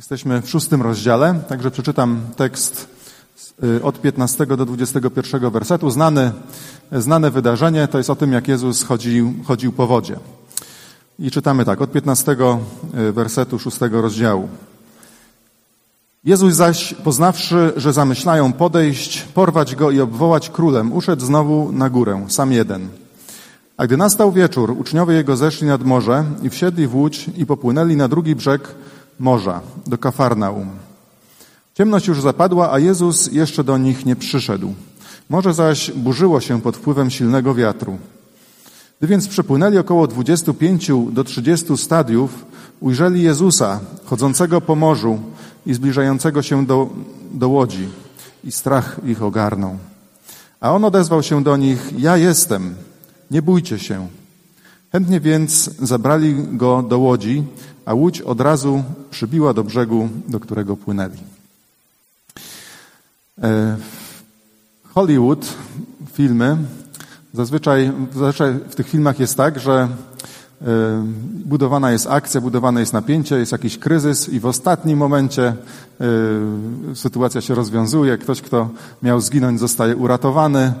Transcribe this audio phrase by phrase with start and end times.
[0.00, 2.88] Jesteśmy w szóstym rozdziale, także przeczytam tekst
[3.64, 5.90] y, od 15 do 21 wersetu.
[5.90, 6.32] Znane,
[6.92, 10.16] znane wydarzenie to jest o tym, jak Jezus chodził, chodził po wodzie.
[11.18, 12.36] I czytamy tak, od 15
[13.08, 14.48] y, wersetu szóstego rozdziału.
[16.24, 22.24] Jezus zaś, poznawszy, że zamyślają podejść, porwać go i obwołać królem, uszedł znowu na górę,
[22.28, 22.88] sam jeden.
[23.76, 27.96] A gdy nastał wieczór, uczniowie jego zeszli nad morze i wsiedli w łódź i popłynęli
[27.96, 28.74] na drugi brzeg
[29.20, 30.68] morza, do Kafarnaum.
[31.74, 34.74] Ciemność już zapadła, a Jezus jeszcze do nich nie przyszedł.
[35.28, 37.98] Morze zaś burzyło się pod wpływem silnego wiatru.
[38.98, 42.44] Gdy więc przepłynęli około 25 do 30 stadiów,
[42.80, 45.18] ujrzeli Jezusa chodzącego po morzu
[45.66, 46.88] i zbliżającego się do,
[47.32, 47.88] do łodzi
[48.44, 49.76] i strach ich ogarnął.
[50.60, 52.74] A on odezwał się do nich, ja jestem,
[53.30, 54.08] nie bójcie się.
[54.92, 57.44] Chętnie więc zabrali go do łodzi,
[57.84, 61.18] a łódź od razu przybiła do brzegu, do którego płynęli.
[63.42, 63.76] E,
[64.94, 65.46] Hollywood,
[66.12, 66.56] filmy,
[67.32, 69.88] zazwyczaj, zazwyczaj w tych filmach jest tak, że
[70.62, 70.66] e,
[71.44, 75.56] budowana jest akcja, budowane jest napięcie, jest jakiś kryzys i w ostatnim momencie e,
[76.94, 78.18] sytuacja się rozwiązuje.
[78.18, 78.68] Ktoś, kto
[79.02, 80.72] miał zginąć, zostaje uratowany.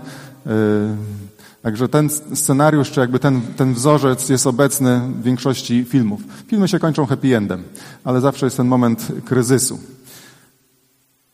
[1.62, 6.20] Także ten scenariusz, czy jakby ten, ten wzorzec jest obecny w większości filmów.
[6.46, 7.62] Filmy się kończą happy endem,
[8.04, 9.78] ale zawsze jest ten moment kryzysu.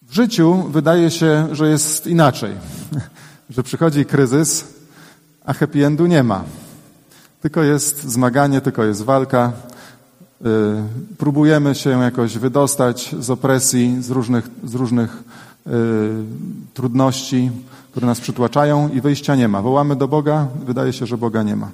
[0.02, 2.52] W życiu wydaje się, że jest inaczej,
[3.54, 4.64] że przychodzi kryzys,
[5.44, 6.44] a happy endu nie ma.
[7.42, 9.52] Tylko jest zmaganie, tylko jest walka.
[10.40, 10.50] Yy,
[11.18, 15.22] próbujemy się jakoś wydostać z opresji, z różnych, z różnych
[15.66, 15.72] yy,
[16.74, 17.50] trudności
[17.96, 19.62] które nas przytłaczają i wyjścia nie ma.
[19.62, 21.70] Wołamy do Boga, wydaje się, że Boga nie ma.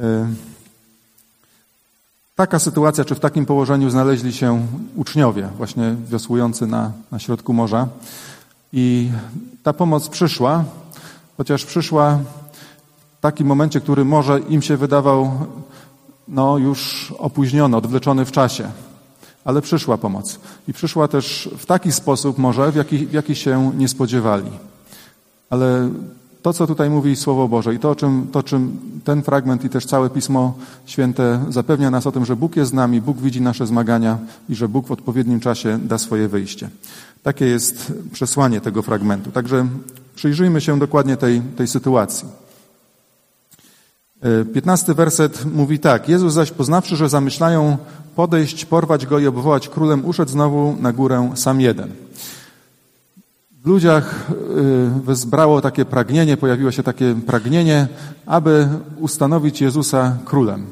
[0.00, 0.26] E,
[2.36, 7.88] taka sytuacja, czy w takim położeniu znaleźli się uczniowie, właśnie wiosłujący na, na środku morza.
[8.72, 9.10] I
[9.62, 10.64] ta pomoc przyszła,
[11.36, 12.18] chociaż przyszła
[13.18, 15.32] w takim momencie, który może im się wydawał
[16.28, 18.70] no, już opóźniony, odwleczony w czasie.
[19.44, 20.40] Ale przyszła pomoc.
[20.68, 24.50] I przyszła też w taki sposób może, w jaki, w jaki się nie spodziewali.
[25.50, 25.90] Ale
[26.42, 29.86] to, co tutaj mówi Słowo Boże i to, czym, to, czym ten fragment i też
[29.86, 30.54] całe Pismo
[30.86, 34.18] Święte zapewnia nas o tym, że Bóg jest z nami, Bóg widzi nasze zmagania
[34.48, 36.70] i że Bóg w odpowiednim czasie da swoje wyjście.
[37.22, 39.30] Takie jest przesłanie tego fragmentu.
[39.30, 39.66] Także
[40.14, 42.28] przyjrzyjmy się dokładnie tej, tej sytuacji.
[44.22, 46.08] E, piętnasty werset mówi tak.
[46.08, 47.76] Jezus zaś poznawszy, że zamyślają
[48.16, 52.05] podejść, porwać go i obwołać królem, uszedł znowu na górę sam jeden.
[53.66, 57.88] W ludziach y, wezbrało takie pragnienie, pojawiło się takie pragnienie,
[58.26, 58.68] aby
[59.00, 60.66] ustanowić Jezusa królem.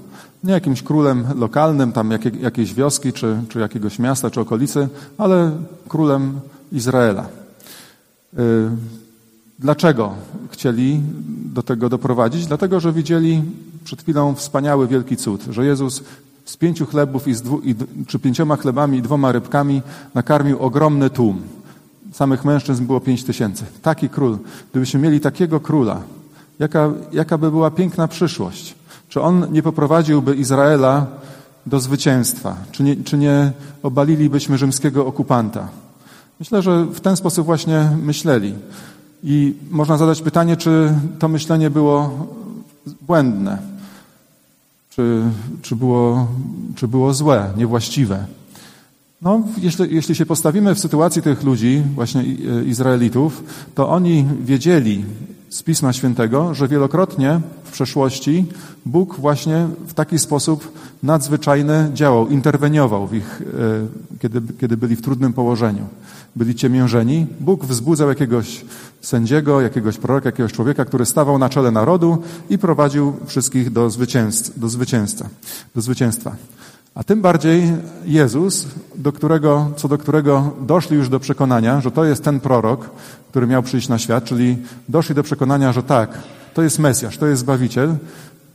[0.44, 2.10] Nie jakimś królem lokalnym, tam
[2.40, 4.88] jakiejś wioski, czy, czy jakiegoś miasta, czy okolicy,
[5.18, 5.50] ale
[5.88, 6.40] królem
[6.72, 7.26] Izraela.
[8.38, 8.68] Y,
[9.58, 10.14] dlaczego
[10.50, 11.00] chcieli
[11.44, 12.46] do tego doprowadzić?
[12.46, 13.42] Dlatego, że widzieli
[13.84, 16.02] przed chwilą wspaniały, wielki cud, że Jezus
[16.44, 17.74] z pięciu chlebów i z dwu, i,
[18.06, 19.82] czy pięcioma chlebami i dwoma rybkami
[20.14, 21.53] nakarmił ogromny tłum
[22.14, 23.64] samych mężczyzn było pięć tysięcy.
[23.82, 24.38] Taki król.
[24.70, 26.00] Gdybyśmy mieli takiego króla,
[26.58, 28.74] jaka, jaka by była piękna przyszłość?
[29.08, 31.06] Czy on nie poprowadziłby Izraela
[31.66, 32.56] do zwycięstwa?
[32.72, 33.52] Czy nie, czy nie
[33.82, 35.68] obalilibyśmy rzymskiego okupanta?
[36.40, 38.54] Myślę, że w ten sposób właśnie myśleli.
[39.22, 42.26] I można zadać pytanie, czy to myślenie było
[43.00, 43.58] błędne,
[44.90, 45.22] czy,
[45.62, 46.28] czy, było,
[46.74, 48.26] czy było złe, niewłaściwe.
[49.24, 55.04] No, jeśli, jeśli się postawimy w sytuacji tych ludzi, właśnie e, Izraelitów, to oni wiedzieli
[55.48, 58.46] z Pisma Świętego, że wielokrotnie w przeszłości
[58.86, 63.42] Bóg właśnie w taki sposób nadzwyczajny działał, interweniował w ich,
[64.12, 65.86] e, kiedy, kiedy byli w trudnym położeniu.
[66.36, 67.26] Byli ciemiężeni.
[67.40, 68.64] Bóg wzbudzał jakiegoś
[69.00, 74.60] sędziego, jakiegoś proroka, jakiegoś człowieka, który stawał na czele narodu i prowadził wszystkich do zwycięstwa.
[74.60, 75.28] Do zwycięstwa.
[75.74, 76.36] Do zwycięstwa.
[76.94, 77.72] A tym bardziej
[78.04, 82.90] Jezus, do którego, co do którego doszli już do przekonania, że to jest ten prorok,
[83.30, 84.56] który miał przyjść na świat, czyli
[84.88, 86.18] doszli do przekonania, że tak,
[86.54, 87.96] to jest Mesjasz, to jest Zbawiciel,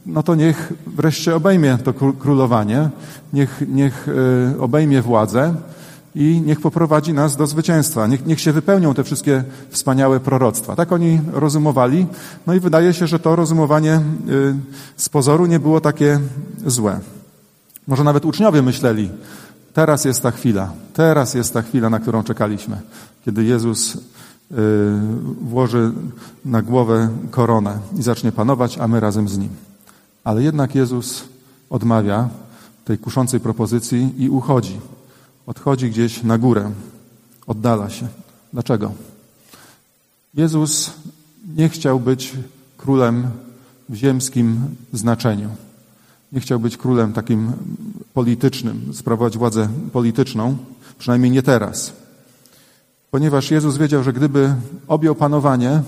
[0.05, 2.89] no to niech wreszcie obejmie to królowanie,
[3.33, 4.07] niech, niech
[4.55, 5.55] e, obejmie władzę
[6.15, 8.07] i niech poprowadzi nas do zwycięstwa.
[8.07, 10.75] Niech, niech się wypełnią te wszystkie wspaniałe proroctwa.
[10.75, 12.07] Tak oni rozumowali,
[12.47, 14.01] no i wydaje się, że to rozumowanie e,
[14.97, 16.19] z pozoru nie było takie
[16.65, 16.99] złe.
[17.89, 19.09] Może nawet uczniowie myśleli,
[19.73, 22.81] teraz jest ta chwila, teraz jest ta chwila, na którą czekaliśmy,
[23.25, 23.99] kiedy Jezus y,
[25.41, 25.91] włoży
[26.45, 29.49] na głowę koronę i zacznie panować, a my razem z Nim.
[30.23, 31.23] Ale jednak Jezus
[31.69, 32.29] odmawia
[32.85, 34.79] tej kuszącej propozycji i uchodzi.
[35.47, 36.71] odchodzi gdzieś na górę,
[37.47, 38.07] oddala się.
[38.53, 38.91] Dlaczego?
[40.33, 40.91] Jezus
[41.55, 42.33] nie chciał być
[42.77, 43.27] królem
[43.89, 44.59] w ziemskim
[44.93, 45.49] znaczeniu.
[46.31, 47.51] Nie chciał być królem takim
[48.13, 50.57] politycznym, sprawować władzę polityczną,
[50.97, 51.93] przynajmniej nie teraz.
[53.11, 54.53] Ponieważ Jezus wiedział, że gdyby
[54.87, 55.81] objął panowanie,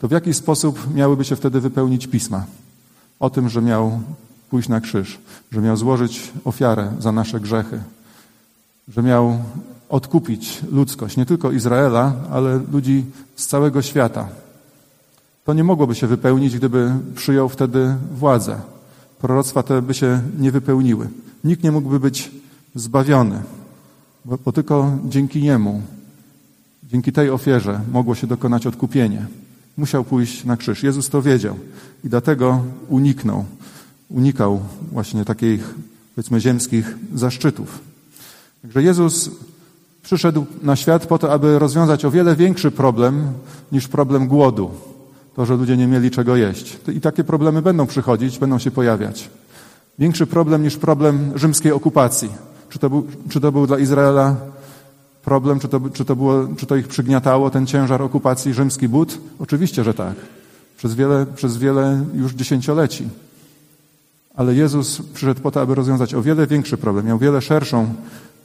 [0.00, 2.44] to w jaki sposób miałyby się wtedy wypełnić pisma?
[3.20, 4.00] O tym, że miał
[4.50, 5.18] pójść na krzyż,
[5.52, 7.80] że miał złożyć ofiarę za nasze grzechy,
[8.88, 9.38] że miał
[9.88, 13.04] odkupić ludzkość, nie tylko Izraela, ale ludzi
[13.36, 14.28] z całego świata.
[15.44, 18.60] To nie mogłoby się wypełnić, gdyby przyjął wtedy władzę.
[19.22, 21.08] Proroctwa te by się nie wypełniły.
[21.44, 22.30] Nikt nie mógłby być
[22.74, 23.42] zbawiony,
[24.24, 25.82] bo, bo tylko dzięki niemu,
[26.90, 29.26] dzięki tej ofierze mogło się dokonać odkupienie.
[29.76, 30.82] Musiał pójść na krzyż.
[30.82, 31.56] Jezus to wiedział
[32.04, 33.44] i dlatego uniknął,
[34.10, 34.60] unikał
[34.92, 35.74] właśnie takich,
[36.14, 37.80] powiedzmy, ziemskich zaszczytów.
[38.62, 39.30] Także Jezus
[40.02, 43.32] przyszedł na świat po to, aby rozwiązać o wiele większy problem
[43.72, 44.70] niż problem głodu.
[45.36, 46.78] To, że ludzie nie mieli czego jeść.
[46.94, 49.30] I takie problemy będą przychodzić, będą się pojawiać.
[49.98, 52.28] Większy problem niż problem rzymskiej okupacji.
[52.68, 54.36] Czy to był, czy to był dla Izraela
[55.22, 59.18] problem, czy to, czy, to było, czy to ich przygniatało, ten ciężar okupacji, rzymski but?
[59.38, 60.14] Oczywiście, że tak.
[60.76, 63.08] Przez wiele, przez wiele już dziesięcioleci.
[64.34, 67.94] Ale Jezus przyszedł po to, aby rozwiązać o wiele większy problem, miał wiele szerszą,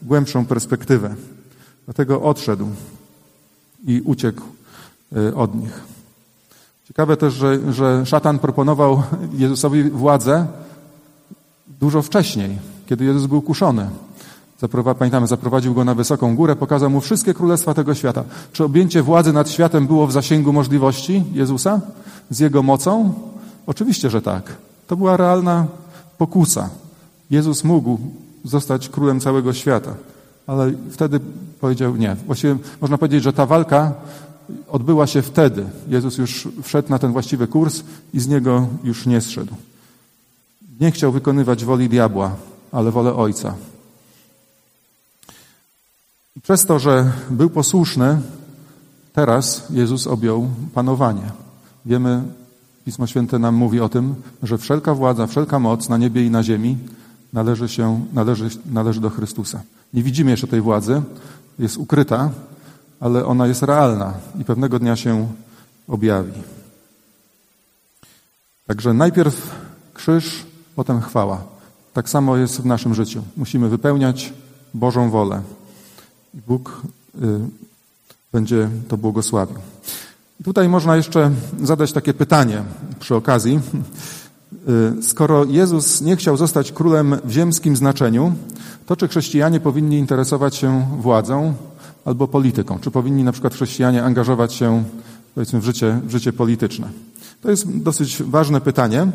[0.02, 1.16] głębszą perspektywę.
[1.86, 2.68] Dlatego odszedł
[3.86, 4.42] i uciekł
[5.18, 5.97] y, od nich.
[6.88, 9.04] Ciekawe też, że, że szatan proponował
[9.34, 10.46] Jezusowi władzę
[11.80, 13.90] dużo wcześniej, kiedy Jezus był kuszony.
[15.00, 18.24] Pamiętamy, zaprowadził go na wysoką górę, pokazał mu wszystkie królestwa tego świata.
[18.54, 21.82] Czy objęcie władzy nad światem było w zasięgu możliwości Jezusa
[22.30, 23.14] z jego mocą?
[23.68, 24.44] Oczywiście, że tak.
[24.88, 25.66] To była realna
[26.18, 26.70] pokusa.
[27.32, 28.00] Jezus mógł
[28.44, 29.94] zostać królem całego świata,
[30.48, 31.20] ale wtedy
[31.62, 32.16] powiedział nie.
[32.26, 33.94] Właściwie można powiedzieć, że ta walka
[34.68, 35.66] odbyła się wtedy.
[35.88, 37.84] Jezus już wszedł na ten właściwy kurs
[38.14, 39.56] i z niego już nie zszedł.
[40.80, 42.36] Nie chciał wykonywać woli diabła,
[42.72, 43.56] ale wolę Ojca.
[46.36, 48.22] I przez to, że był posłuszny,
[49.14, 51.32] teraz Jezus objął panowanie.
[51.86, 52.24] Wiemy,
[52.86, 56.44] Pismo Święte nam mówi o tym, że wszelka władza, wszelka moc na niebie i na
[56.44, 56.78] ziemi
[57.34, 59.62] należy, się, należy, należy do Chrystusa.
[59.94, 61.02] Nie widzimy jeszcze tej władzy,
[61.60, 62.30] jest ukryta,
[63.00, 65.28] ale ona jest realna i pewnego dnia się
[65.88, 66.34] objawi.
[68.68, 69.56] Także najpierw
[69.94, 70.46] krzyż,
[70.76, 71.44] potem chwała.
[71.94, 73.24] Tak samo jest w naszym życiu.
[73.38, 74.34] Musimy wypełniać
[74.74, 75.42] Bożą wolę.
[76.34, 76.82] I Bóg
[77.16, 77.40] y,
[78.32, 79.58] będzie to błogosławił.
[80.44, 81.32] Tutaj można jeszcze
[81.64, 82.64] zadać takie pytanie
[83.00, 83.60] przy okazji.
[85.00, 88.34] Y, skoro Jezus nie chciał zostać królem w ziemskim znaczeniu,
[88.86, 91.54] to czy chrześcijanie powinni interesować się władzą
[92.08, 92.80] albo polityką?
[92.80, 94.84] Czy powinni na przykład chrześcijanie angażować się
[95.36, 96.90] powiedzmy w życie, w życie polityczne?
[97.42, 99.08] To jest dosyć ważne pytanie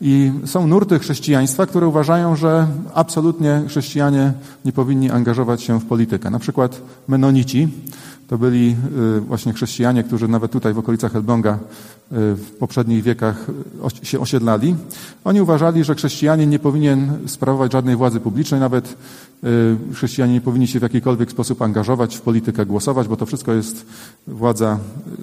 [0.00, 4.32] i są nurty chrześcijaństwa, które uważają, że absolutnie chrześcijanie
[4.64, 6.30] nie powinni angażować się w politykę.
[6.30, 7.68] Na przykład menonici
[8.28, 8.76] to byli
[9.16, 11.58] y, właśnie chrześcijanie, którzy nawet tutaj w okolicach Elbląga y,
[12.34, 13.46] w poprzednich wiekach
[14.02, 14.76] y, się osiedlali.
[15.24, 18.96] Oni uważali, że chrześcijanin nie powinien sprawować żadnej władzy publicznej, nawet
[19.94, 23.86] chrześcijanie nie powinni się w jakikolwiek sposób angażować w politykę, głosować, bo to wszystko jest
[24.26, 24.78] władza,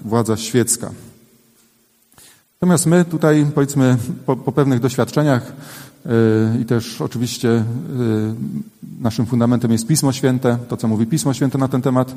[0.06, 0.92] władza świecka.
[2.62, 5.54] Natomiast my tutaj, powiedzmy, po, po pewnych doświadczeniach
[6.06, 6.12] yy,
[6.62, 7.64] i też oczywiście yy,
[9.00, 12.16] naszym fundamentem jest Pismo Święte, to co mówi Pismo Święte na ten temat,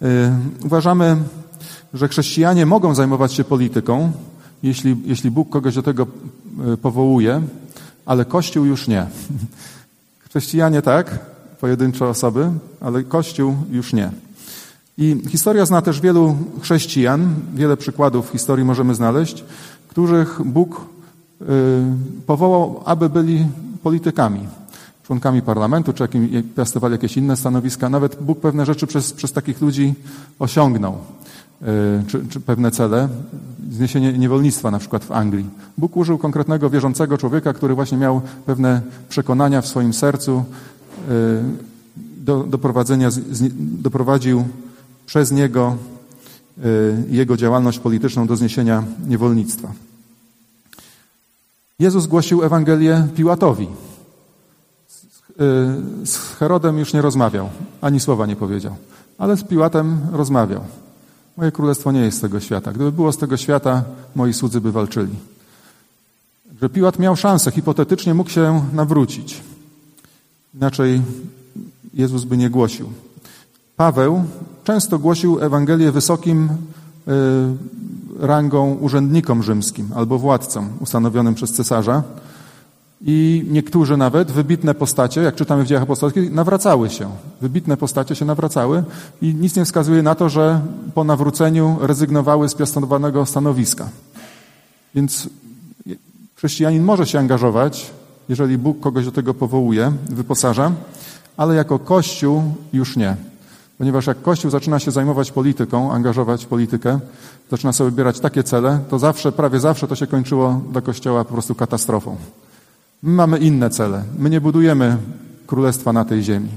[0.00, 0.08] yy,
[0.64, 1.16] uważamy,
[1.94, 4.12] że chrześcijanie mogą zajmować się polityką,
[4.62, 6.06] jeśli, jeśli Bóg kogoś do tego
[6.82, 7.42] powołuje,
[8.06, 9.06] ale Kościół już nie.
[10.28, 11.18] Chrześcijanie tak,
[11.60, 14.10] pojedyncze osoby, ale Kościół już nie.
[14.98, 19.44] I historia zna też wielu chrześcijan, wiele przykładów w historii możemy znaleźć,
[19.88, 20.80] których Bóg
[21.42, 21.44] y,
[22.26, 23.46] powołał, aby byli
[23.82, 24.40] politykami,
[25.06, 27.88] członkami parlamentu, czy jakim, piastowali jakieś inne stanowiska.
[27.88, 29.94] Nawet Bóg pewne rzeczy przez, przez takich ludzi
[30.38, 31.66] osiągnął, y,
[32.06, 33.08] czy, czy pewne cele.
[33.70, 35.46] Zniesienie niewolnictwa na przykład w Anglii.
[35.78, 40.44] Bóg użył konkretnego wierzącego człowieka, który właśnie miał pewne przekonania w swoim sercu,
[41.10, 41.68] y,
[42.16, 43.08] do, doprowadzenia,
[43.58, 44.44] doprowadził
[45.08, 45.76] przez niego
[47.10, 49.72] jego działalność polityczną do zniesienia niewolnictwa.
[51.78, 53.68] Jezus głosił Ewangelię Piłatowi.
[56.04, 57.48] Z Herodem już nie rozmawiał,
[57.80, 58.76] ani słowa nie powiedział,
[59.18, 60.64] ale z Piłatem rozmawiał.
[61.36, 62.72] Moje królestwo nie jest z tego świata.
[62.72, 63.84] Gdyby było z tego świata,
[64.14, 65.14] moi słudzy by walczyli.
[66.62, 69.42] Że Piłat miał szansę, hipotetycznie mógł się nawrócić.
[70.54, 71.02] Inaczej
[71.94, 72.92] Jezus by nie głosił.
[73.76, 74.24] Paweł
[74.68, 82.02] często głosił Ewangelię wysokim y, rangą urzędnikom rzymskim albo władcom ustanowionym przez cesarza.
[83.00, 87.10] I niektórzy nawet, wybitne postacie, jak czytamy w dziejach apostolskich, nawracały się.
[87.40, 88.84] Wybitne postacie się nawracały
[89.22, 90.60] i nic nie wskazuje na to, że
[90.94, 93.88] po nawróceniu rezygnowały z piastowanego stanowiska.
[94.94, 95.28] Więc
[96.36, 97.90] chrześcijanin może się angażować,
[98.28, 100.72] jeżeli Bóg kogoś do tego powołuje, wyposaża,
[101.36, 103.16] ale jako Kościół już nie.
[103.78, 107.00] Ponieważ jak Kościół zaczyna się zajmować polityką, angażować politykę,
[107.50, 111.32] zaczyna sobie wybierać takie cele, to zawsze, prawie zawsze to się kończyło dla Kościoła po
[111.32, 112.16] prostu katastrofą.
[113.02, 114.04] My mamy inne cele.
[114.18, 114.96] My nie budujemy
[115.46, 116.48] królestwa na tej ziemi.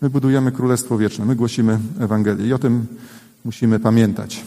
[0.00, 1.24] My budujemy królestwo wieczne.
[1.24, 2.86] My głosimy Ewangelię i o tym
[3.44, 4.44] musimy pamiętać.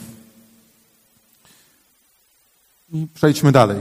[3.14, 3.78] Przejdźmy dalej.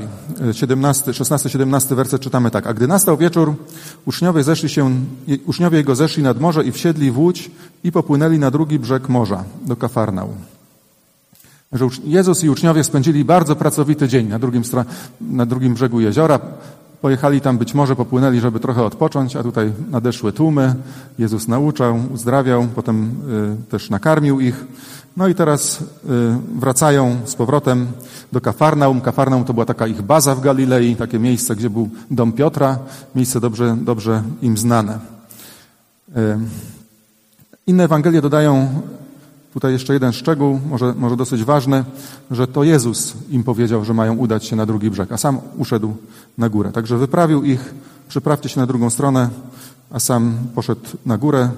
[0.53, 2.67] 17, 16, 17 werset czytamy tak.
[2.67, 3.55] A gdy nastał wieczór,
[4.07, 4.91] uczniowie zeszli się,
[5.47, 7.51] uczniowie jego zeszli nad morze i wsiedli w łódź
[7.85, 10.29] i popłynęli na drugi brzeg morza, do Kafarnał.
[12.05, 14.63] Jezus i uczniowie spędzili bardzo pracowity dzień na drugim,
[15.21, 16.41] na drugim brzegu jeziora.
[17.01, 20.75] Pojechali tam być może, popłynęli, żeby trochę odpocząć, a tutaj nadeszły tłumy.
[21.19, 23.11] Jezus nauczał, uzdrawiał, potem
[23.67, 24.65] y, też nakarmił ich.
[25.17, 25.85] No i teraz y,
[26.59, 27.87] wracają z powrotem
[28.33, 29.01] do Kafarnaum.
[29.01, 32.79] Kafarnaum to była taka ich baza w Galilei, takie miejsce, gdzie był dom Piotra,
[33.15, 34.99] miejsce dobrze, dobrze im znane.
[36.17, 36.39] Y,
[37.67, 38.69] inne Ewangelie dodają
[39.57, 41.85] Tutaj jeszcze jeden szczegół, może, może dosyć ważny,
[42.31, 45.97] że to Jezus im powiedział, że mają udać się na drugi brzeg, a sam uszedł
[46.39, 46.73] na górę.
[46.73, 47.75] Także wyprawił ich,
[48.09, 49.29] przyprawcie się na drugą stronę,
[49.91, 51.51] a sam poszedł na górę.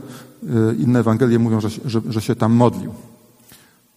[0.42, 2.94] Y, inne Ewangelie mówią, że, że, że się tam modlił.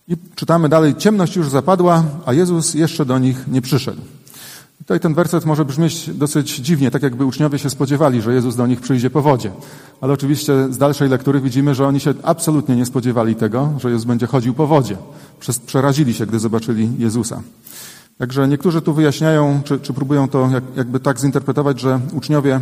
[0.08, 4.01] I czytamy dalej, ciemność już zapadła, a Jezus jeszcze do nich nie przyszedł.
[4.77, 8.67] Tutaj ten werset może brzmieć dosyć dziwnie, tak jakby uczniowie się spodziewali, że Jezus do
[8.67, 9.51] nich przyjdzie po wodzie.
[10.01, 14.05] Ale oczywiście z dalszej lektury widzimy, że oni się absolutnie nie spodziewali tego, że Jezus
[14.05, 14.98] będzie chodził po wodzie.
[15.65, 17.41] Przerazili się, gdy zobaczyli Jezusa.
[18.17, 22.60] Także niektórzy tu wyjaśniają, czy, czy próbują to jakby tak zinterpretować, że uczniowie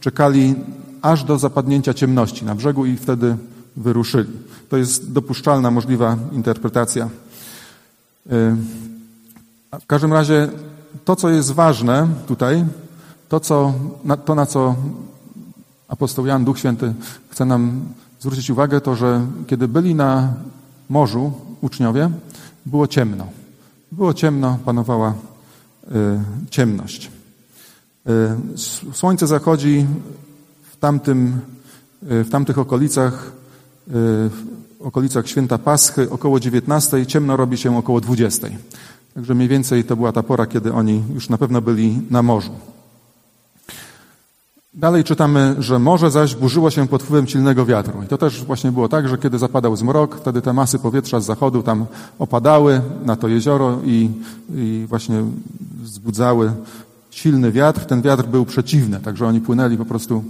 [0.00, 0.54] czekali
[1.02, 3.36] aż do zapadnięcia ciemności na brzegu i wtedy
[3.78, 4.32] wyruszyli.
[4.68, 7.04] To jest dopuszczalna, możliwa interpretacja.
[8.26, 8.56] Y,
[9.80, 10.48] w każdym razie
[11.04, 12.64] to, co jest ważne tutaj,
[13.28, 13.74] to, co,
[14.24, 14.74] to na co
[15.88, 16.94] apostoł Jan, Duch Święty
[17.30, 17.80] chce nam
[18.20, 20.34] zwrócić uwagę, to, że kiedy byli na
[20.88, 22.10] morzu uczniowie,
[22.66, 23.26] było ciemno.
[23.92, 25.14] Było ciemno, panowała
[25.92, 25.94] y,
[26.50, 27.10] ciemność.
[28.08, 29.86] Y, słońce zachodzi
[30.72, 31.40] w, tamtym,
[32.02, 33.37] w tamtych okolicach,
[33.88, 34.30] w
[34.80, 38.48] okolicach święta Paschy około 19, ciemno robi się około 20.
[39.14, 42.50] Także mniej więcej to była ta pora, kiedy oni już na pewno byli na morzu.
[44.74, 48.02] Dalej czytamy, że morze zaś burzyło się pod wpływem silnego wiatru.
[48.02, 51.26] I to też właśnie było tak, że kiedy zapadał zmrok, wtedy te masy powietrza z
[51.26, 51.86] zachodu tam
[52.18, 54.10] opadały na to jezioro i,
[54.54, 55.24] i właśnie
[55.82, 56.52] wzbudzały
[57.10, 57.84] silny wiatr.
[57.84, 60.24] Ten wiatr był przeciwny, także oni płynęli po prostu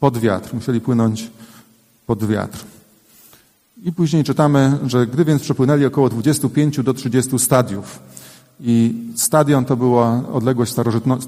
[0.00, 0.54] pod wiatr.
[0.54, 1.30] Musieli płynąć
[2.06, 2.75] pod wiatr.
[3.82, 8.00] I później czytamy, że gdy więc przepłynęli około 25 do 30 stadiów,
[8.60, 11.18] i stadion to była odległość starożytno,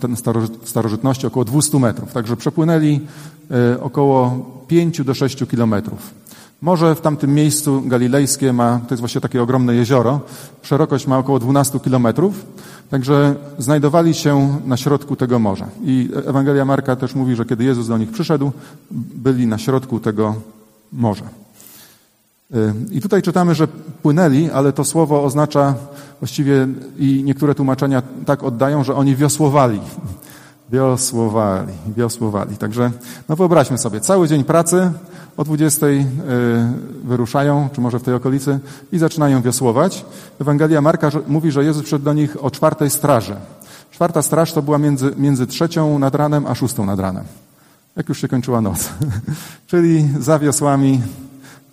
[0.64, 2.12] starożytności około 200 metrów.
[2.12, 3.00] Także przepłynęli
[3.50, 6.10] e, około 5 do 6 kilometrów.
[6.62, 10.20] Morze w tamtym miejscu galilejskie ma, to jest właśnie takie ogromne jezioro,
[10.62, 12.46] szerokość ma około 12 kilometrów,
[12.90, 15.68] także znajdowali się na środku tego morza.
[15.84, 18.52] I Ewangelia Marka też mówi, że kiedy Jezus do nich przyszedł,
[18.90, 20.34] byli na środku tego
[20.92, 21.24] morza.
[22.54, 23.68] Y, I tutaj czytamy, że
[24.02, 25.74] płynęli, ale to słowo oznacza
[26.20, 29.80] właściwie i niektóre tłumaczenia tak oddają, że oni wiosłowali.
[30.72, 32.56] Wiosłowali, wiosłowali.
[32.56, 32.90] Także
[33.28, 34.90] no wyobraźmy sobie, cały dzień pracy,
[35.36, 36.04] o 20 y,
[37.04, 38.58] wyruszają, czy może w tej okolicy,
[38.92, 40.04] i zaczynają wiosłować.
[40.40, 43.36] Ewangelia Marka mówi, że Jezus przyszedł do nich o czwartej straży.
[43.90, 47.24] Czwarta straż to była między, między trzecią nad ranem a szóstą nad ranem.
[47.96, 48.88] Jak już się kończyła noc.
[49.66, 51.00] Czyli za wiosłami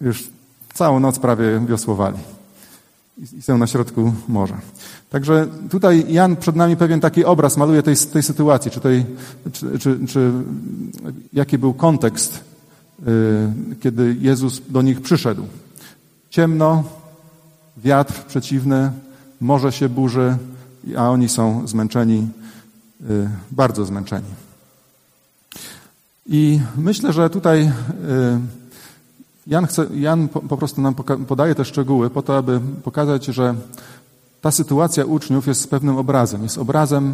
[0.01, 0.34] już
[0.75, 2.17] Całą noc prawie wiosłowali
[3.37, 4.57] i są na środku morza.
[5.09, 9.05] Także tutaj Jan przed nami pewien taki obraz maluje tej, tej sytuacji, czy, tej,
[9.53, 10.31] czy, czy, czy
[11.33, 12.43] jaki był kontekst,
[12.99, 13.05] yy,
[13.79, 15.43] kiedy Jezus do nich przyszedł.
[16.29, 16.83] Ciemno,
[17.77, 18.91] wiatr przeciwny,
[19.41, 20.37] morze się burzy,
[20.97, 22.27] a oni są zmęczeni,
[23.01, 24.27] yy, bardzo zmęczeni.
[26.25, 27.71] I myślę, że tutaj yy,
[29.47, 30.95] Jan, chce, Jan po, po prostu nam
[31.27, 33.55] podaje te szczegóły po to, aby pokazać, że
[34.41, 37.13] ta sytuacja uczniów jest pewnym obrazem, jest obrazem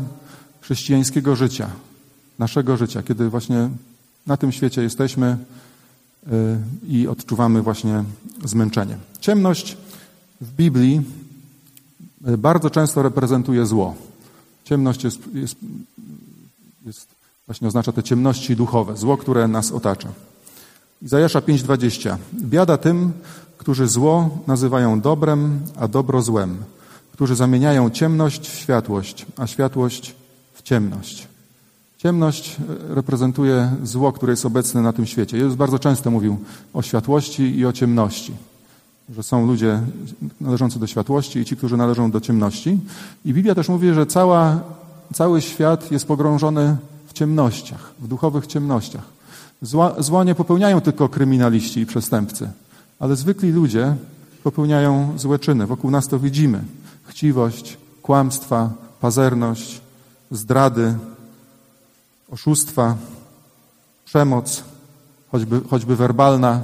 [0.62, 1.70] chrześcijańskiego życia,
[2.40, 3.70] naszego życia, kiedy właśnie
[4.28, 5.38] na tym świecie jesteśmy,
[6.88, 8.04] i odczuwamy właśnie
[8.46, 8.98] zmęczenie.
[9.20, 9.78] Ciemność
[10.42, 11.02] w Biblii
[12.38, 13.96] bardzo często reprezentuje zło.
[14.64, 15.56] Ciemność jest, jest,
[16.86, 17.08] jest
[17.46, 20.08] właśnie oznacza te ciemności duchowe, zło, które nas otacza.
[21.02, 22.18] Izajasza 5:20.
[22.34, 23.12] Biada tym,
[23.58, 26.58] którzy zło nazywają dobrem, a dobro złem,
[27.14, 30.16] którzy zamieniają ciemność w światłość, a światłość
[30.54, 31.28] w ciemność.
[31.98, 32.58] Ciemność
[32.92, 35.38] e, reprezentuje zło, które jest obecne na tym świecie.
[35.38, 36.38] Jezus bardzo często mówił
[36.74, 38.34] o światłości i o ciemności.
[39.10, 39.82] Że są ludzie
[40.42, 42.80] należący do światłości i ci, którzy należą do ciemności.
[43.26, 44.60] I Biblia też mówi, że cała,
[45.14, 46.78] cały świat jest pogrążony
[47.08, 49.21] w ciemnościach, w duchowych ciemnościach.
[49.62, 52.50] Zła, zła nie popełniają tylko kryminaliści i przestępcy,
[53.00, 53.96] ale zwykli ludzie
[54.44, 55.68] popełniają złe czyny.
[55.68, 56.64] Wokół nas to widzimy.
[57.04, 58.70] Chciwość, kłamstwa,
[59.02, 59.82] pazerność,
[60.32, 60.96] zdrady,
[62.32, 62.96] oszustwa,
[64.06, 64.64] przemoc,
[65.32, 66.62] choćby, choćby werbalna,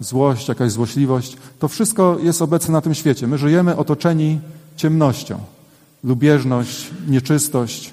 [0.00, 1.36] złość, jakaś złośliwość.
[1.58, 3.26] To wszystko jest obecne na tym świecie.
[3.26, 4.40] My żyjemy otoczeni
[4.76, 5.38] ciemnością.
[6.04, 7.92] Lubieżność, nieczystość,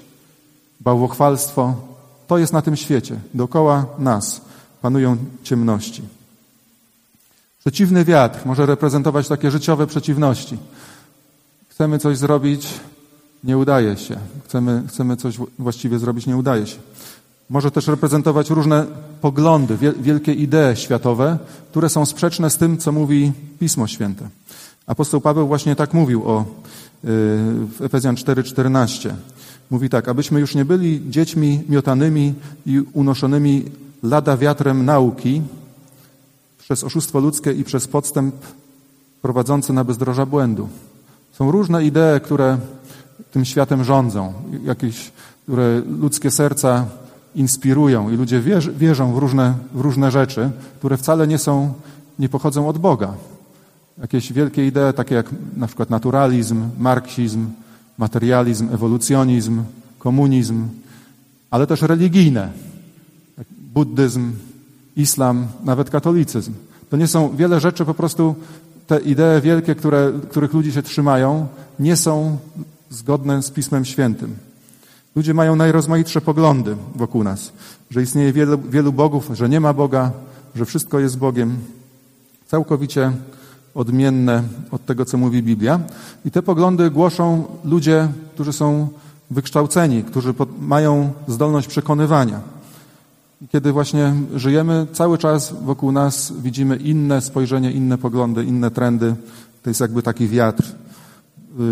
[0.80, 1.74] bałwochwalstwo.
[2.26, 3.20] To jest na tym świecie.
[3.34, 4.45] Dookoła nas
[4.82, 6.02] panują ciemności.
[7.60, 10.58] Przeciwny wiatr może reprezentować takie życiowe przeciwności.
[11.68, 12.68] Chcemy coś zrobić,
[13.44, 14.16] nie udaje się.
[14.44, 16.78] Chcemy, chcemy coś właściwie zrobić, nie udaje się.
[17.50, 18.86] Może też reprezentować różne
[19.20, 21.38] poglądy, wielkie idee światowe,
[21.70, 24.28] które są sprzeczne z tym, co mówi Pismo Święte.
[24.86, 26.44] Apostoł Paweł właśnie tak mówił o, y,
[27.04, 29.10] w Efezjan 4:14.
[29.70, 32.34] Mówi tak, abyśmy już nie byli dziećmi miotanymi
[32.66, 33.64] i unoszonymi
[34.08, 35.42] lada wiatrem nauki
[36.58, 38.34] przez oszustwo ludzkie i przez podstęp
[39.22, 40.68] prowadzący na bezdroża błędu.
[41.32, 42.58] Są różne idee, które
[43.32, 44.32] tym światem rządzą,
[44.64, 46.86] jakieś, które ludzkie serca
[47.34, 48.42] inspirują i ludzie
[48.76, 51.74] wierzą w różne, w różne rzeczy, które wcale nie są,
[52.18, 53.14] nie pochodzą od Boga.
[53.98, 57.46] Jakieś wielkie idee, takie jak na przykład naturalizm, marksizm,
[57.98, 59.62] materializm, ewolucjonizm,
[59.98, 60.68] komunizm,
[61.50, 62.50] ale też religijne,
[63.76, 64.32] buddyzm,
[64.96, 66.52] islam, nawet katolicyzm.
[66.90, 68.34] To nie są wiele rzeczy, po prostu
[68.86, 71.46] te idee wielkie, które, których ludzie się trzymają,
[71.78, 72.38] nie są
[72.90, 74.36] zgodne z Pismem Świętym.
[75.16, 77.52] Ludzie mają najrozmaitsze poglądy wokół nas,
[77.90, 80.10] że istnieje wielu, wielu bogów, że nie ma Boga,
[80.54, 81.56] że wszystko jest Bogiem.
[82.46, 83.12] Całkowicie
[83.74, 85.80] odmienne od tego, co mówi Biblia.
[86.24, 88.88] I te poglądy głoszą ludzie, którzy są
[89.30, 92.55] wykształceni, którzy mają zdolność przekonywania.
[93.46, 99.14] I kiedy właśnie żyjemy, cały czas wokół nas widzimy inne spojrzenie, inne poglądy, inne trendy.
[99.62, 100.64] To jest jakby taki wiatr,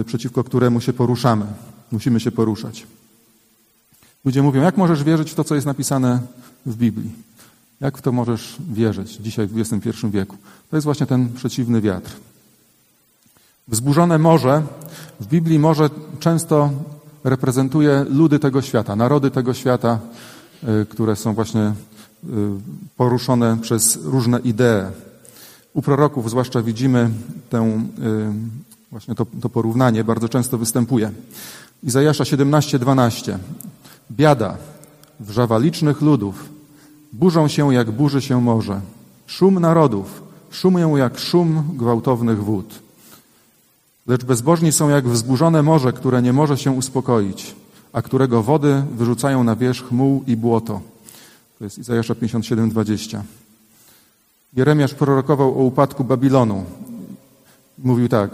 [0.00, 1.46] y, przeciwko któremu się poruszamy.
[1.92, 2.86] Musimy się poruszać.
[4.24, 6.20] Ludzie mówią, jak możesz wierzyć w to, co jest napisane
[6.66, 7.10] w Biblii?
[7.80, 10.36] Jak w to możesz wierzyć dzisiaj w XXI wieku?
[10.70, 12.10] To jest właśnie ten przeciwny wiatr.
[13.68, 14.62] Wzburzone morze,
[15.20, 16.70] w Biblii morze często
[17.24, 19.98] reprezentuje ludy tego świata, narody tego świata,
[20.88, 21.72] które są właśnie y,
[22.96, 24.90] poruszone przez różne idee.
[25.74, 27.10] U proroków zwłaszcza widzimy
[27.50, 31.10] tę, y, właśnie to, to porównanie, bardzo często występuje.
[31.82, 33.38] Izajasza 17:12.
[34.10, 34.56] Biada,
[35.20, 36.48] wrzawa licznych ludów,
[37.12, 38.80] burzą się jak burzy się morze.
[39.26, 42.84] Szum narodów, szumią jak szum gwałtownych wód.
[44.06, 47.54] Lecz bezbożni są jak wzburzone morze, które nie może się uspokoić,
[47.94, 50.80] a którego wody wyrzucają na wierzch muł i błoto.
[51.58, 53.22] To jest Izajasza 57:20.
[54.56, 56.64] Jeremiasz prorokował o upadku Babilonu.
[57.78, 58.30] Mówił tak,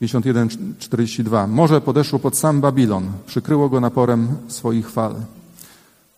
[0.00, 1.48] 51:42.
[1.48, 5.14] Morze podeszło pod sam Babilon, przykryło go naporem swoich fal.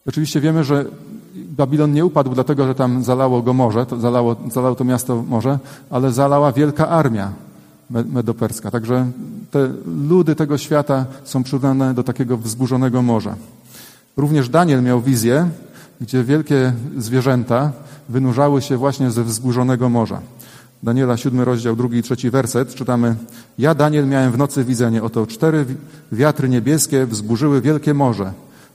[0.06, 0.84] Oczywiście wiemy, że
[1.34, 5.58] Babilon nie upadł dlatego, że tam zalało go morze, to zalało, zalało to miasto morze,
[5.90, 7.32] ale zalała wielka armia
[7.90, 8.70] medoperska.
[8.70, 9.06] Także
[9.50, 9.70] te
[10.08, 13.36] ludy tego świata są przyrównane do takiego wzburzonego morza.
[14.16, 15.48] Również Daniel miał wizję,
[16.00, 17.72] gdzie wielkie zwierzęta
[18.08, 20.20] wynurzały się właśnie ze wzburzonego morza.
[20.82, 23.16] Daniela, siódmy rozdział, drugi i trzeci werset, czytamy
[23.58, 25.64] Ja, Daniel, miałem w nocy widzenie, oto cztery
[26.12, 28.32] wiatry niebieskie wzburzyły wielkie morze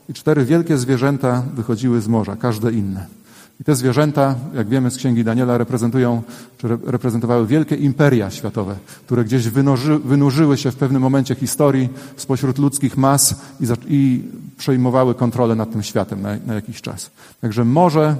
[0.08, 3.19] i cztery wielkie zwierzęta wychodziły z morza, każde inne.
[3.60, 6.22] I te zwierzęta, jak wiemy z Księgi Daniela, reprezentują,
[6.58, 12.58] czy reprezentowały wielkie imperia światowe, które gdzieś wynurzy, wynurzyły się w pewnym momencie historii spośród
[12.58, 14.22] ludzkich mas i, i
[14.58, 17.10] przejmowały kontrolę nad tym światem na, na jakiś czas.
[17.40, 18.16] Także morze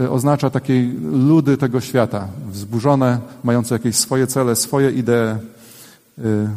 [0.00, 5.36] e, oznacza takie ludy tego świata, wzburzone, mające jakieś swoje cele, swoje idee,
[6.18, 6.48] y,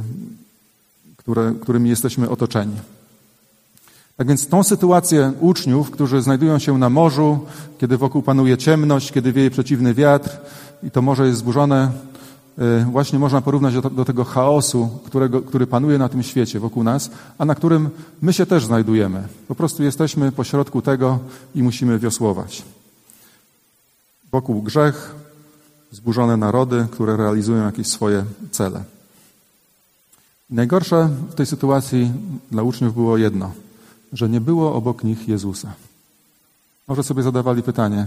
[1.17, 2.75] które, którymi jesteśmy otoczeni.
[4.17, 7.39] Tak więc tą sytuację uczniów, którzy znajdują się na morzu,
[7.77, 10.37] kiedy wokół panuje ciemność, kiedy wieje przeciwny wiatr
[10.83, 11.91] i to morze jest zburzone,
[12.59, 16.83] y, właśnie można porównać do, do tego chaosu, którego, który panuje na tym świecie wokół
[16.83, 17.89] nas, a na którym
[18.21, 19.27] my się też znajdujemy.
[19.47, 21.19] Po prostu jesteśmy pośrodku tego
[21.55, 22.63] i musimy wiosłować.
[24.31, 25.15] Wokół grzech,
[25.91, 28.83] zburzone narody, które realizują jakieś swoje cele.
[30.49, 32.11] Najgorsze w tej sytuacji
[32.51, 33.51] dla uczniów było jedno,
[34.13, 35.73] że nie było obok nich Jezusa.
[36.87, 38.05] Może sobie zadawali pytanie,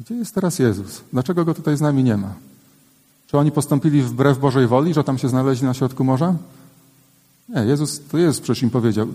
[0.00, 1.00] gdzie jest teraz Jezus?
[1.12, 2.34] Dlaczego go tutaj z nami nie ma?
[3.26, 6.34] Czy oni postąpili wbrew Bożej woli, że tam się znaleźli na środku morza?
[7.48, 9.06] Nie, Jezus, to Jezus przecież im powiedział,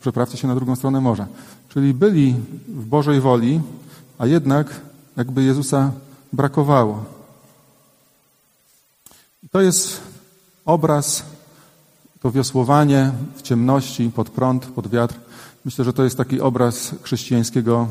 [0.00, 1.26] przeprawcie się na drugą stronę morza.
[1.68, 2.34] Czyli byli
[2.68, 3.60] w Bożej woli,
[4.18, 4.80] a jednak
[5.16, 5.92] jakby Jezusa
[6.32, 7.04] brakowało.
[9.50, 10.00] To jest
[10.64, 11.24] obraz,
[12.22, 15.14] to wiosłowanie w ciemności, pod prąd, pod wiatr.
[15.64, 17.88] Myślę, że to jest taki obraz chrześcijańskiego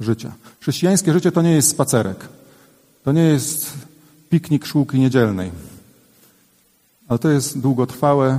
[0.00, 0.32] życia.
[0.60, 2.28] Chrześcijańskie życie to nie jest spacerek.
[3.04, 3.72] To nie jest
[4.30, 5.50] piknik szkółki niedzielnej.
[7.08, 8.38] Ale to jest długotrwałe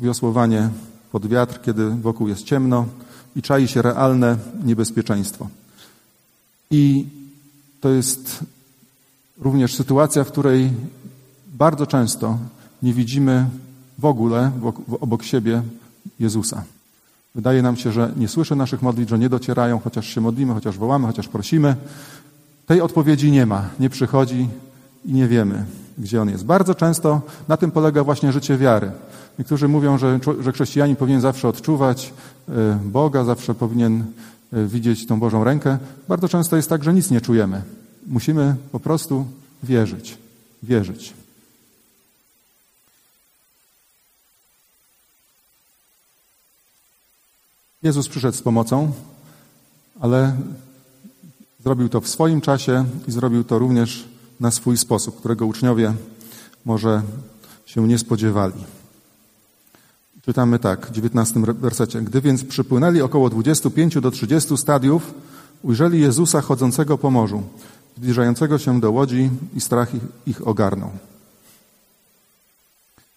[0.00, 0.70] wiosłowanie
[1.12, 2.86] pod wiatr, kiedy wokół jest ciemno
[3.36, 5.48] i czai się realne niebezpieczeństwo.
[6.70, 7.06] I
[7.80, 8.44] to jest
[9.38, 10.70] również sytuacja, w której
[11.46, 12.38] bardzo często
[12.82, 13.46] nie widzimy
[13.98, 14.50] w ogóle
[15.00, 15.62] obok siebie
[16.20, 16.64] Jezusa.
[17.34, 20.78] Wydaje nam się, że nie słyszy naszych modlitw, że nie docierają, chociaż się modlimy, chociaż
[20.78, 21.76] wołamy, chociaż prosimy.
[22.66, 24.48] Tej odpowiedzi nie ma, nie przychodzi
[25.04, 25.64] i nie wiemy,
[25.98, 26.44] gdzie On jest.
[26.44, 28.90] Bardzo często na tym polega właśnie życie wiary.
[29.38, 32.12] Niektórzy mówią, że, że chrześcijanin powinien zawsze odczuwać
[32.48, 34.04] e, Boga, zawsze powinien
[34.52, 35.78] e, widzieć tą Bożą rękę.
[36.08, 37.62] Bardzo często jest tak, że nic nie czujemy.
[38.06, 39.26] Musimy po prostu
[39.62, 40.18] wierzyć.
[40.62, 41.15] Wierzyć.
[47.82, 48.92] Jezus przyszedł z pomocą,
[50.00, 50.36] ale
[51.64, 54.08] zrobił to w swoim czasie i zrobił to również
[54.40, 55.94] na swój sposób, którego uczniowie
[56.64, 57.02] może
[57.66, 58.64] się nie spodziewali.
[60.24, 62.02] Czytamy tak, w 19 wersecie.
[62.02, 65.14] Gdy więc przypłynęli około 25 do 30 stadiów,
[65.62, 67.42] ujrzeli Jezusa chodzącego po morzu,
[67.96, 70.90] zbliżającego się do łodzi i strach ich, ich ogarnął.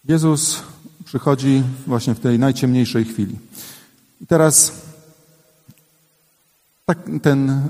[0.04, 0.62] Jezus
[1.04, 3.36] przychodzi właśnie w tej najciemniejszej chwili.
[4.20, 4.72] I teraz
[6.86, 7.62] tak, ten y,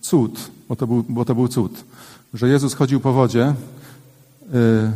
[0.00, 1.84] cud, bo to, był, bo to był cud,
[2.34, 3.54] że Jezus chodził po wodzie,
[4.54, 4.92] y,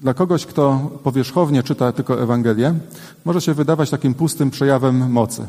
[0.00, 2.74] dla kogoś, kto powierzchownie czyta tylko Ewangelię,
[3.24, 5.46] może się wydawać takim pustym przejawem mocy.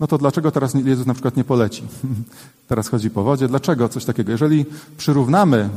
[0.00, 1.82] No to dlaczego teraz Jezus na przykład nie poleci?
[2.68, 3.48] teraz chodzi po wodzie.
[3.48, 4.32] Dlaczego coś takiego?
[4.32, 4.64] Jeżeli
[4.96, 5.68] przyrównamy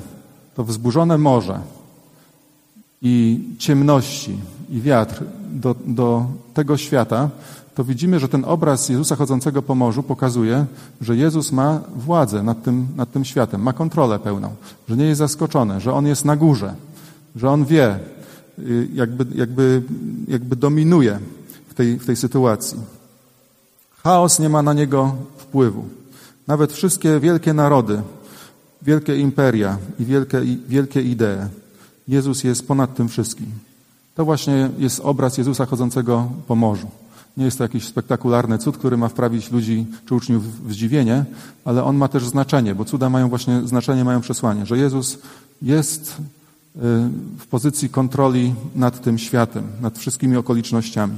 [0.55, 1.59] to wzburzone morze
[3.01, 7.29] i ciemności i wiatr do, do tego świata,
[7.75, 10.65] to widzimy, że ten obraz Jezusa chodzącego po morzu pokazuje,
[11.01, 14.55] że Jezus ma władzę nad tym, nad tym światem, ma kontrolę pełną,
[14.89, 16.75] że nie jest zaskoczony, że On jest na górze,
[17.35, 17.99] że On wie,
[18.59, 19.83] y, jakby, jakby,
[20.27, 21.19] jakby dominuje
[21.67, 22.79] w tej, w tej sytuacji.
[24.03, 25.85] Chaos nie ma na Niego wpływu.
[26.47, 28.01] Nawet wszystkie wielkie narody,
[28.81, 31.47] wielkie imperia i wielkie, wielkie idee.
[32.07, 33.47] Jezus jest ponad tym wszystkim.
[34.15, 36.87] To właśnie jest obraz Jezusa chodzącego po morzu.
[37.37, 41.25] Nie jest to jakiś spektakularny cud, który ma wprawić ludzi czy uczniów w zdziwienie,
[41.65, 45.17] ale on ma też znaczenie, bo cuda mają właśnie znaczenie, mają przesłanie, że Jezus
[45.61, 46.79] jest y,
[47.39, 51.15] w pozycji kontroli nad tym światem, nad wszystkimi okolicznościami.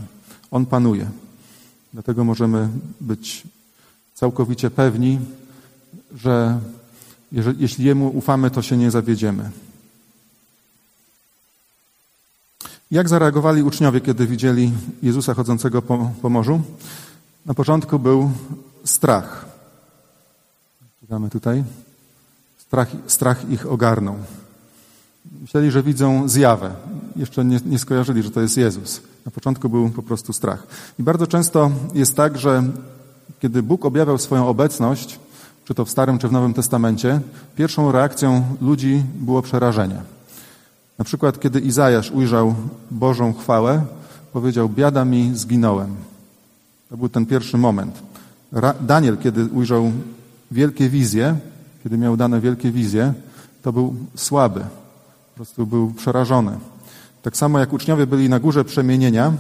[0.52, 1.10] On panuje.
[1.94, 2.70] Dlatego możemy
[3.02, 3.44] być
[4.14, 5.20] całkowicie pewni,
[6.16, 6.60] że
[7.32, 9.50] jeżeli, jeśli Jemu ufamy, to się nie zawiedziemy.
[12.92, 14.72] Jak zareagowali uczniowie, kiedy widzieli
[15.04, 16.62] Jezusa chodzącego po, po morzu?
[17.46, 18.32] Na początku był
[18.84, 19.46] strach.
[21.00, 21.64] Czytamy tutaj.
[22.58, 24.16] Strach, strach ich ogarnął.
[25.42, 26.72] Myśleli, że widzą zjawę.
[27.16, 29.02] Jeszcze nie, nie skojarzyli, że to jest Jezus.
[29.26, 30.68] Na początku był po prostu strach.
[31.00, 32.64] I bardzo często jest tak, że
[33.40, 35.20] kiedy Bóg objawiał swoją obecność,
[35.66, 37.22] czy to w Starym, czy w Nowym Testamencie,
[37.56, 40.15] pierwszą reakcją ludzi było przerażenie.
[40.98, 42.56] Na przykład, kiedy Izajasz ujrzał
[42.92, 43.82] Bożą chwałę,
[44.34, 45.96] powiedział: Biada mi, zginąłem.
[46.90, 48.00] To był ten pierwszy moment.
[48.82, 49.92] Daniel, kiedy ujrzał
[50.52, 51.36] wielkie wizje,
[51.84, 53.14] kiedy miał dane wielkie wizje,
[53.62, 56.60] to był słaby, po prostu był przerażony.
[57.22, 59.34] Tak samo jak uczniowie byli na górze przemienienia,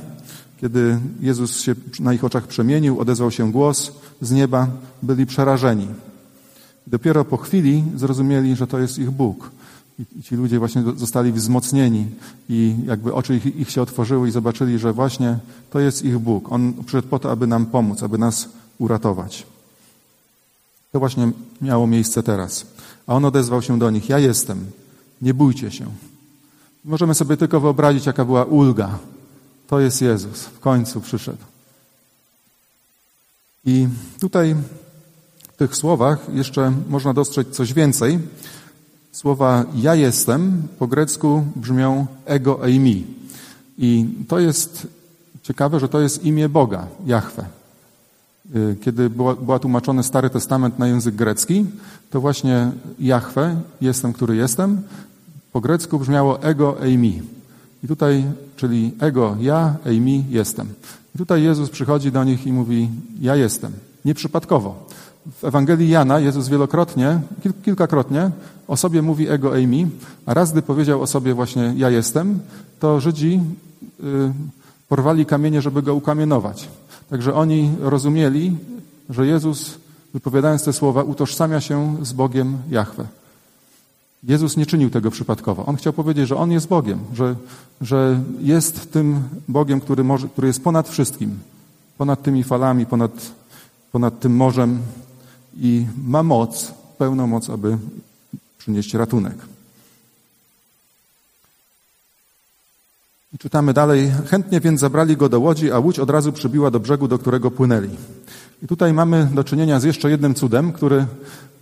[0.61, 3.91] kiedy Jezus się na ich oczach przemienił, odezwał się głos
[4.21, 4.67] z nieba,
[5.03, 5.87] byli przerażeni.
[6.87, 9.51] Dopiero po chwili zrozumieli, że to jest ich Bóg,
[9.99, 12.07] I ci ludzie właśnie zostali wzmocnieni
[12.49, 16.51] i jakby oczy ich, ich się otworzyły i zobaczyli, że właśnie to jest ich Bóg.
[16.51, 19.45] On przyszedł po to, aby nam pomóc, aby nas uratować.
[20.91, 21.31] To właśnie
[21.61, 22.65] miało miejsce teraz.
[23.07, 24.65] A on odezwał się do nich: Ja jestem,
[25.21, 25.85] nie bójcie się.
[26.85, 28.99] Możemy sobie tylko wyobrazić, jaka była ulga.
[29.67, 31.43] To jest Jezus, w końcu przyszedł.
[33.65, 33.87] I
[34.19, 34.55] tutaj
[35.53, 38.19] w tych słowach jeszcze można dostrzec coś więcej.
[39.15, 43.03] Słowa ja jestem po grecku brzmią ego eimi.
[43.77, 44.87] I to jest
[45.43, 47.45] ciekawe, że to jest imię Boga, Jahwe.
[48.55, 51.65] Y, kiedy była, była tłumaczony Stary Testament na język grecki,
[52.09, 54.81] to właśnie Jahwe, jestem, który jestem,
[55.51, 57.21] po grecku brzmiało ego eimi.
[57.83, 58.23] I tutaj,
[58.55, 60.67] czyli ego, ja, eimi, jestem.
[61.15, 62.89] I tutaj Jezus przychodzi do nich i mówi,
[63.21, 63.71] ja jestem.
[64.05, 64.87] Nieprzypadkowo.
[65.31, 67.19] W Ewangelii Jana Jezus wielokrotnie,
[67.65, 68.31] kilkakrotnie
[68.67, 69.87] o sobie mówi ego eimi,
[70.25, 72.39] a raz gdy powiedział o sobie właśnie ja jestem,
[72.79, 73.41] to Żydzi
[74.03, 74.03] y,
[74.89, 76.67] porwali kamienie, żeby go ukamienować.
[77.09, 78.57] Także oni rozumieli,
[79.09, 79.77] że Jezus,
[80.13, 83.07] wypowiadając te słowa, utożsamia się z Bogiem Jahwe.
[84.23, 85.65] Jezus nie czynił tego przypadkowo.
[85.65, 87.35] On chciał powiedzieć, że On jest Bogiem, że,
[87.81, 91.39] że jest tym Bogiem, który, może, który jest ponad wszystkim,
[91.97, 93.11] ponad tymi falami, ponad,
[93.91, 94.79] ponad tym morzem
[95.59, 97.77] i ma moc, pełną moc, aby
[98.57, 99.35] przynieść ratunek.
[103.33, 104.11] I czytamy dalej.
[104.27, 107.51] Chętnie więc zabrali go do łodzi, a łódź od razu przybiła do brzegu, do którego
[107.51, 107.89] płynęli.
[108.63, 111.05] I tutaj mamy do czynienia z jeszcze jednym cudem, który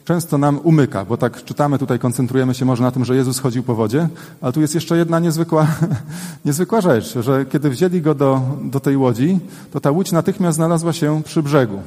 [0.06, 3.64] często nam umyka, bo tak czytamy tutaj, koncentrujemy się może na tym, że Jezus chodził
[3.64, 4.10] po wodzie,
[4.42, 5.68] ale tu jest jeszcze jedna niezwykła,
[6.46, 9.40] niezwykła rzecz, że kiedy wzięli go do, do tej łodzi,
[9.72, 11.82] to ta łódź natychmiast znalazła się przy brzegu.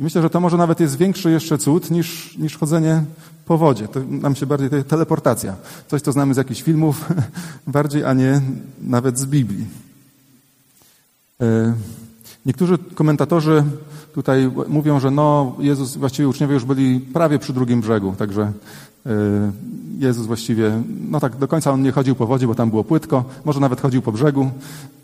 [0.00, 3.04] I myślę, że to może nawet jest większy jeszcze cud niż, niż chodzenie
[3.46, 3.88] po wodzie.
[3.88, 5.56] To nam się bardziej to teleportacja.
[5.88, 7.08] Coś, co znamy z jakichś filmów
[7.66, 8.40] bardziej, a nie
[8.80, 9.66] nawet z Biblii.
[11.40, 11.74] E,
[12.50, 13.64] niektórzy komentatorzy
[14.14, 18.52] tutaj mówią, że no, Jezus, właściwie uczniowie już byli prawie przy drugim brzegu, także
[19.06, 19.12] e,
[19.98, 23.24] Jezus właściwie, no tak do końca on nie chodził po wodzie, bo tam było płytko,
[23.44, 24.50] może nawet chodził po brzegu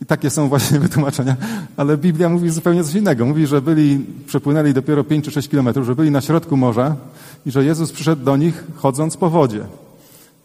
[0.03, 1.37] i takie są właśnie wytłumaczenia,
[1.77, 3.27] ale Biblia mówi zupełnie coś innego.
[3.27, 6.97] Mówi, że byli, przepłynęli dopiero 5 czy 6 kilometrów, że byli na środku morza
[7.47, 9.65] i że Jezus przyszedł do nich chodząc po wodzie.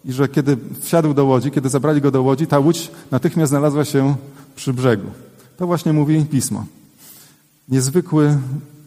[0.06, 3.86] I że kiedy wsiadł do łodzi, kiedy zabrali go do łodzi, ta łódź natychmiast znalazła
[3.86, 4.16] się
[4.56, 5.08] przy brzegu.
[5.58, 6.66] To właśnie mówi Pismo.
[7.72, 8.38] Niezwykły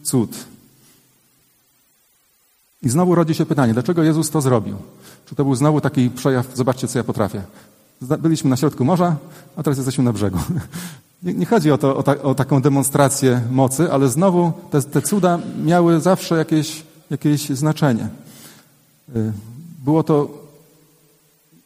[0.03, 0.45] cud.
[2.83, 4.77] I znowu rodzi się pytanie, dlaczego Jezus to zrobił?
[5.25, 7.41] Czy to był znowu taki przejaw, zobaczcie, co ja potrafię.
[8.01, 9.15] Byliśmy na środku morza,
[9.55, 10.39] a teraz jesteśmy na brzegu.
[11.23, 15.01] Nie, nie chodzi o, to, o, ta, o, taką demonstrację mocy, ale znowu te, te
[15.01, 18.09] cuda miały zawsze jakieś, jakieś znaczenie.
[19.15, 19.33] Y,
[19.85, 20.29] było to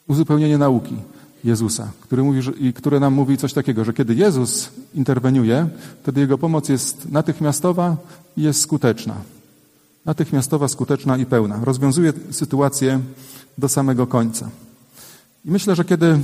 [0.08, 0.96] uzupełnienie nauki
[1.44, 5.68] Jezusa, który mówi, że, i które nam mówi coś takiego, że kiedy Jezus interweniuje,
[6.04, 7.98] wtedy Jego pomoc jest natychmiastowa
[8.38, 9.16] i jest skuteczna.
[10.06, 11.60] Natychmiastowa, skuteczna i pełna.
[11.64, 13.00] Rozwiązuje sytuację
[13.58, 14.50] do samego końca.
[15.46, 16.20] I myślę, że kiedy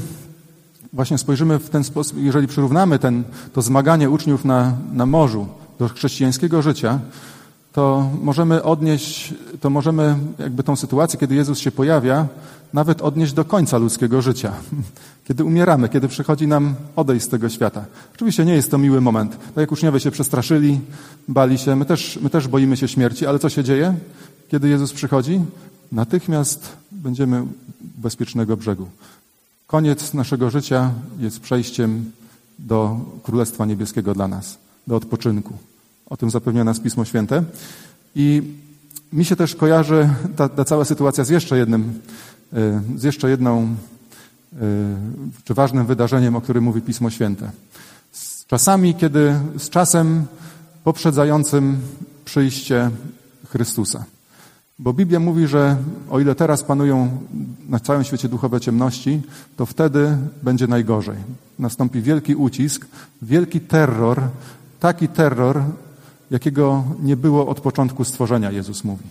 [0.93, 3.23] właśnie spojrzymy w ten sposób, jeżeli przyrównamy ten,
[3.53, 5.47] to zmaganie uczniów na, na morzu
[5.79, 6.99] do chrześcijańskiego życia,
[7.75, 12.27] to możemy odnieść, to możemy jakby tą sytuację, kiedy Jezus się pojawia,
[12.73, 14.53] nawet odnieść do końca ludzkiego życia.
[15.27, 17.85] Kiedy umieramy, kiedy przychodzi nam odejść z tego świata.
[18.15, 19.31] Oczywiście nie jest to miły moment.
[19.31, 20.79] Tak jak uczniowie się przestraszyli,
[21.27, 23.95] bali się, my też, my też boimy się śmierci, ale co się dzieje,
[24.51, 25.41] kiedy Jezus przychodzi?
[25.91, 27.43] Natychmiast będziemy
[27.81, 28.87] bezpiecznego brzegu.
[29.67, 32.11] Koniec naszego życia jest przejściem
[32.59, 34.57] do Królestwa Niebieskiego dla nas,
[34.87, 35.53] do odpoczynku.
[36.09, 37.43] O tym zapewnia nas Pismo Święte.
[38.15, 38.41] I
[39.13, 41.99] mi się też kojarzy ta, ta cała sytuacja z jeszcze jednym,
[42.53, 44.57] e, z jeszcze jedną, e,
[45.43, 47.51] czy ważnym wydarzeniem, o którym mówi Pismo Święte.
[48.11, 50.25] Z czasami, kiedy, z czasem
[50.83, 51.77] poprzedzającym
[52.25, 52.91] przyjście
[53.49, 54.05] Chrystusa.
[54.79, 55.77] Bo Biblia mówi, że
[56.09, 57.17] o ile teraz panują
[57.69, 59.21] na całym świecie duchowe ciemności,
[59.57, 61.17] to wtedy będzie najgorzej.
[61.59, 62.85] Nastąpi wielki ucisk,
[63.21, 64.21] wielki terror,
[64.79, 65.63] taki terror,
[66.31, 69.03] jakiego nie było od początku stworzenia, Jezus mówi.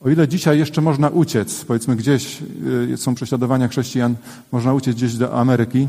[0.00, 2.42] O ile dzisiaj jeszcze można uciec, powiedzmy gdzieś
[2.92, 4.14] y, są prześladowania chrześcijan,
[4.52, 5.88] można uciec gdzieś do Ameryki,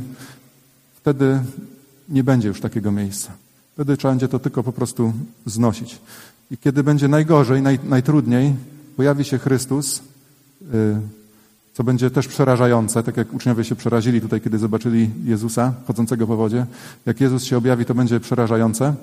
[0.96, 1.40] wtedy
[2.10, 3.32] nie będzie już takiego miejsca.
[3.74, 5.14] Wtedy trzeba będzie to tylko po prostu
[5.46, 6.00] znosić.
[6.52, 8.54] I kiedy będzie najgorzej, naj, najtrudniej,
[8.96, 10.02] pojawi się Chrystus,
[10.74, 10.96] y,
[11.74, 16.36] co będzie też przerażające, tak jak uczniowie się przerazili tutaj, kiedy zobaczyli Jezusa chodzącego po
[16.36, 16.66] wodzie.
[17.06, 18.94] Jak Jezus się objawi, to będzie przerażające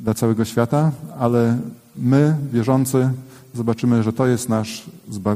[0.00, 1.58] dla całego świata, ale
[1.96, 3.10] my, wierzący,
[3.54, 4.90] zobaczymy, że to jest nasz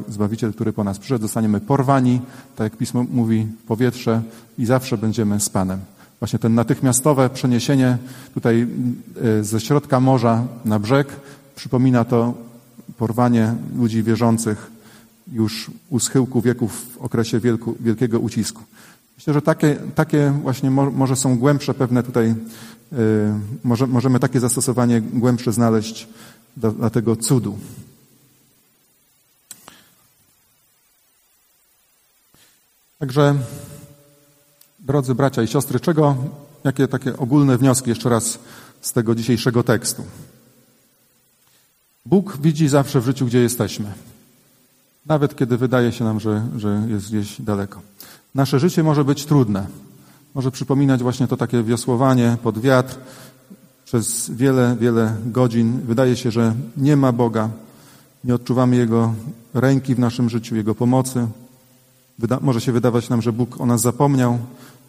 [0.08, 1.22] Zbawiciel, który po nas przyszedł.
[1.22, 2.20] Zostaniemy porwani,
[2.56, 4.22] tak jak Pismo mówi, powietrze
[4.58, 5.80] i zawsze będziemy z Panem.
[6.18, 7.98] Właśnie ten natychmiastowe przeniesienie
[8.34, 8.66] tutaj
[9.22, 11.08] e, ze środka morza na brzeg
[11.56, 12.34] przypomina to
[12.98, 14.70] porwanie ludzi wierzących
[15.32, 18.62] już u schyłku wieków w okresie wielku, wielkiego ucisku.
[19.16, 22.34] Myślę, że takie, takie właśnie może są głębsze pewne tutaj,
[23.64, 26.08] może, możemy takie zastosowanie głębsze znaleźć
[26.56, 27.58] dla, dla tego cudu.
[32.98, 33.34] Także,
[34.78, 36.16] drodzy bracia i siostry, czego,
[36.64, 38.38] jakie takie ogólne wnioski jeszcze raz
[38.80, 40.04] z tego dzisiejszego tekstu?
[42.06, 43.92] Bóg widzi zawsze w życiu, gdzie jesteśmy.
[45.06, 47.80] Nawet kiedy wydaje się nam, że, że jest gdzieś daleko.
[48.34, 49.66] Nasze życie może być trudne.
[50.34, 52.98] Może przypominać właśnie to takie wiosłowanie pod wiatr
[53.84, 55.80] przez wiele, wiele godzin.
[55.80, 57.48] Wydaje się, że nie ma Boga.
[58.24, 59.14] Nie odczuwamy Jego
[59.54, 61.26] ręki w naszym życiu, Jego pomocy.
[62.18, 64.38] Wyda może się wydawać nam, że Bóg o nas zapomniał,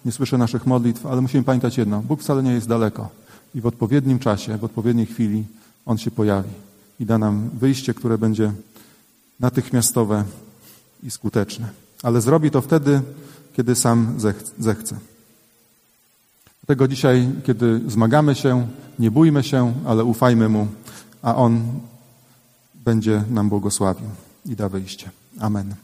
[0.05, 2.01] nie słyszy naszych modlitw, ale musimy pamiętać jedno.
[2.01, 3.09] Bóg wcale nie jest daleko.
[3.55, 5.43] I w odpowiednim czasie, w odpowiedniej chwili
[5.85, 6.49] On się pojawi
[6.99, 8.51] i da nam wyjście, które będzie
[9.39, 10.23] natychmiastowe
[11.03, 11.69] i skuteczne.
[12.03, 13.01] Ale zrobi to wtedy,
[13.53, 14.15] kiedy sam
[14.59, 15.10] zechce.
[16.65, 18.67] Dlatego dzisiaj, kiedy zmagamy się,
[18.99, 20.67] nie bójmy się, ale ufajmy Mu,
[21.21, 21.61] a On
[22.75, 24.07] będzie nam błogosławił
[24.45, 25.09] i da wyjście.
[25.39, 25.75] Amen.